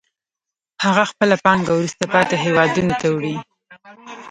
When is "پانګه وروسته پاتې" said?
1.45-2.35